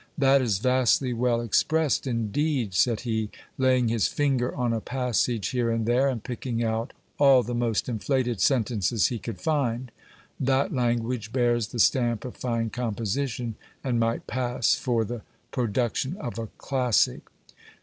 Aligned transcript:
That 0.17 0.41
is 0.41 0.57
vastly 0.57 1.13
well 1.13 1.41
expressed 1.41 2.07
indeed! 2.07 2.73
said 2.73 3.01
he, 3.01 3.29
laying 3.59 3.87
his 3.87 4.07
finger 4.07 4.51
on 4.55 4.73
a 4.73 4.81
passage 4.81 5.49
here 5.49 5.69
and 5.69 5.85
there, 5.85 6.09
and 6.09 6.23
picking 6.23 6.63
out 6.63 6.91
all 7.19 7.43
the 7.43 7.53
most 7.53 7.87
inflated 7.87 8.41
sentences 8.41 9.09
he 9.09 9.19
could 9.19 9.39
find: 9.39 9.91
that 10.39 10.73
language 10.73 11.31
bears 11.31 11.67
the 11.67 11.77
stamp 11.77 12.25
of 12.25 12.35
fine 12.35 12.71
composition, 12.71 13.53
and 13.83 13.99
might 13.99 14.25
pass 14.25 14.73
for 14.73 15.05
the 15.05 15.21
pro 15.51 15.67
duction 15.67 16.15
of 16.17 16.39
a 16.39 16.47
classic. 16.57 17.21